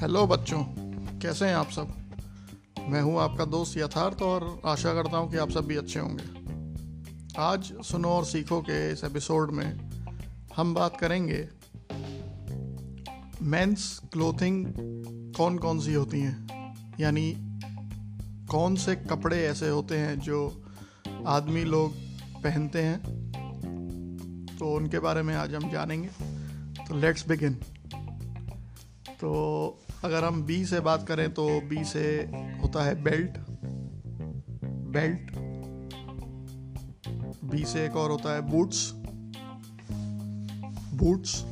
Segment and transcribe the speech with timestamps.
[0.00, 0.62] Hello बच्चों।
[1.20, 1.88] कैसे हैं आप सब?
[2.88, 6.24] मैं हूँ आपका दोस्त यथार्थ और आशा करता हूँ कि आप सब भी अच्छे होंगे।
[7.38, 9.90] आज सुनो और सीखो के इस एपिसोड में
[10.56, 11.48] हम बात करेंगे
[13.42, 14.66] मेंस क्लोथिंग
[15.36, 16.48] कौन कौन सी होती हैं?
[17.00, 17.36] यानी
[18.50, 20.64] कौन से कपड़े ऐसे होते हैं जो
[21.26, 21.92] आदमी लोग
[22.42, 22.98] पहनते हैं?
[24.58, 26.08] तो उनके बारे में आज हम जानेंगे।
[26.88, 27.60] तो लेट्स बिगिन
[29.20, 29.30] तो
[30.04, 32.04] अगर हम बी से बात करें तो बी से
[32.62, 33.38] होता है बेल्ट
[34.94, 35.32] बेल्ट
[37.44, 38.90] बी से एक और होता है बूट्स
[40.94, 41.42] बूट्स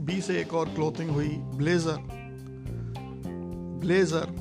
[0.00, 1.96] बी से एक और क्लोथिंग हुई ब्लेजर
[3.80, 4.34] ब्लेजर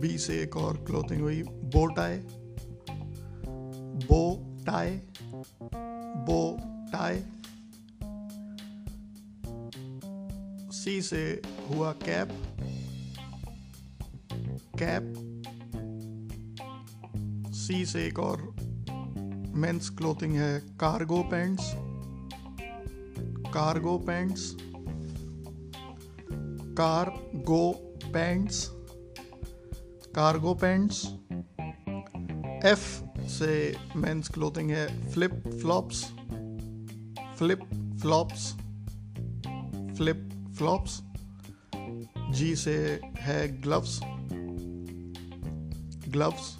[0.00, 1.42] बी से एक और क्लोथिंग हुई
[1.74, 2.18] बो टाई
[4.06, 4.24] बो
[4.66, 5.00] टाई
[6.26, 6.40] बो
[6.92, 7.22] टाई
[10.82, 12.28] सी से हुआ कैप।
[14.78, 15.14] कैप।
[17.52, 18.56] सी से एक और
[19.56, 21.72] मेंस क्लोथिंग है, cargo pants.
[23.52, 24.56] Cargo pants.
[26.78, 27.72] Cargo
[28.12, 28.68] pants.
[30.14, 31.08] Cargo pants.
[32.64, 36.04] F से मेंस क्लोथिंग है, flip flops.
[37.38, 37.60] Flip
[38.02, 38.52] flops.
[39.96, 41.00] Flip flops
[42.32, 42.74] G से
[43.18, 44.00] है ग्लव्स
[46.08, 46.56] ग्लव्स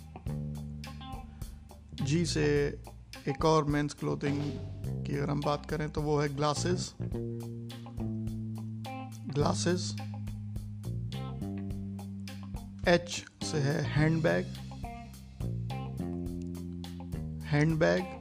[2.02, 2.44] जी से
[3.28, 4.40] एक और मेंस क्लोथिंग
[5.06, 6.94] की अगर हम बात करें तो वो है ग्लासेस
[9.34, 9.94] ग्लासेस
[12.88, 14.44] एच से है हैंडबैग
[17.44, 18.20] हैंडबैग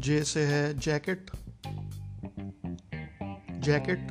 [0.00, 1.30] जे से है जैकेट
[3.60, 4.08] जैकेट।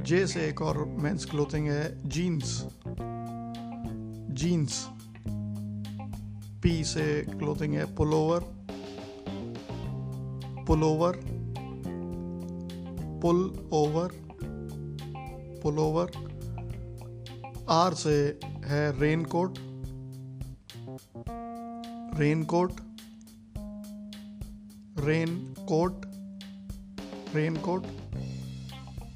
[0.00, 2.66] जे से एक और मेंस क्लोथिंग है, जीन्स।
[4.30, 4.88] जीन्स।
[6.62, 8.40] पी से क्लोथिंग है, pullover.
[10.66, 11.20] Pullover.
[13.22, 14.08] Pull over
[15.62, 16.10] pullover.
[17.68, 19.58] R से है raincoat.
[25.00, 26.11] Raincoat.
[27.34, 27.86] Rain coat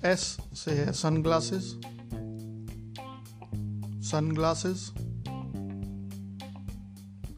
[0.05, 0.21] S
[0.55, 1.65] से है सनग्लासेस
[4.11, 4.91] सनग्लासेस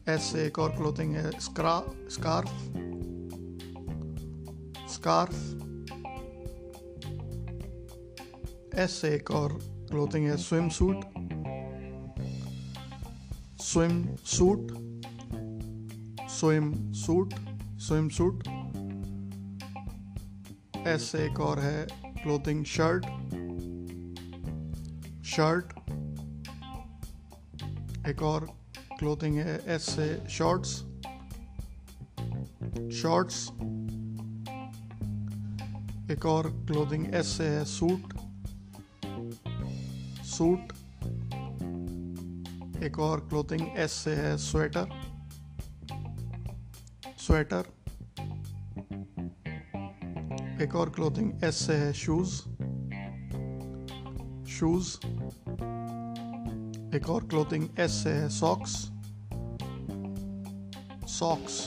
[0.09, 1.73] एस से एक और क्लोथिंग है स्क्रा
[2.09, 2.51] स्कार्फ
[4.93, 5.33] स्कार्फ
[8.79, 9.57] एस से एक और
[9.89, 11.03] क्लोथिंग है swim suit
[13.63, 14.71] swim suit
[16.29, 17.33] swim suit
[17.79, 18.47] swim suit
[20.87, 21.85] S से एक और है
[22.23, 23.05] क्लोथिंग शर्ट
[25.25, 25.73] शर्ट
[28.09, 28.45] एक और
[28.99, 30.75] क्लोथिंग है एस से शॉर्ट्स
[32.97, 33.47] शॉर्ट्स
[36.11, 38.13] एक और क्लोथिंग एस से है सूट
[40.27, 40.73] सूट
[42.83, 44.89] एक और क्लोथिंग एस से है स्वेटर
[47.17, 47.71] स्वेटर
[50.61, 52.31] एक और क्लोथिंग एस से है शूज़
[54.51, 54.95] शूज़
[56.95, 58.73] एक और क्लोथिंग एस से है सॉक्स
[61.09, 61.61] सॉक्स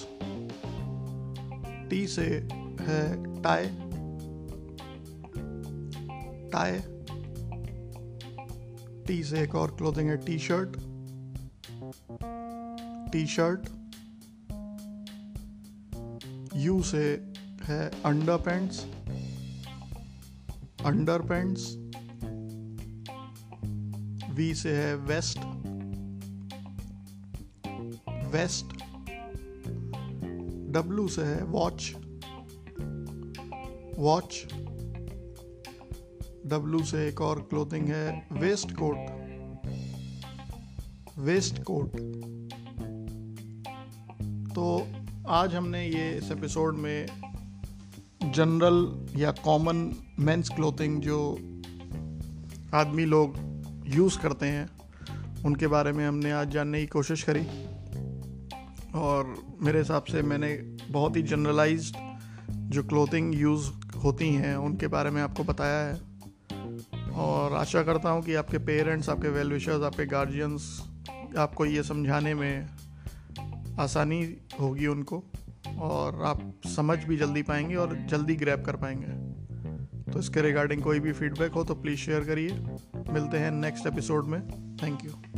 [1.91, 2.26] टी से
[2.88, 3.03] है
[3.42, 3.66] टाई
[6.53, 6.78] टाई
[9.06, 10.76] टी से एक और क्लोथिंग है T shirt
[13.12, 13.69] T shirt
[16.56, 17.31] U से
[17.65, 18.84] है under pants
[20.84, 21.65] under pants,
[24.31, 25.39] V से है वेस्ट
[28.33, 28.75] वेस्ट,
[30.72, 31.92] डब्लू से है वॉच
[33.98, 34.47] वॉच,
[36.47, 38.97] डब्लू से एक और क्लोथिंग है वेस्ट कोट
[41.19, 41.97] वेस्ट कोट।
[44.54, 44.65] तो
[45.28, 47.07] आज हमने ये इस एपिसोड में
[48.24, 51.34] जनरल या कॉमन मेंस क्लोथिंग जो
[52.74, 53.34] आदमी लोग
[53.86, 54.71] यूज़ करते हैं,
[55.45, 57.47] उनके बारे में हमने आज जानने की कोशिश करी।
[58.95, 61.97] और मेरे हिसाब से मैंने बहुत ही जनरलाइज्ड
[62.53, 66.13] जो क्लोथिंग यूज़ होती हैं, उनके बारे में आपको बताया है।
[67.13, 70.83] और आशा करता हूँ कि आपके पेरेंट्स आपके वेल विशर्स आपके गार्जियंस
[71.39, 72.69] आपको ये समझाने में
[73.80, 75.24] आसानी होगी उनको।
[75.83, 81.01] और आप समझ भी जल्दी पाएँगे और जल्दी ग्रैप कर पाएँगे। तो इसके रिगार्डिंग कोई
[81.01, 82.49] भी फीडबैक हो तो प्लीज़ शेयर करिए।
[83.13, 84.41] मिलते हैं नेक्स्ट एपिसोड में।
[84.83, 85.32] Thank you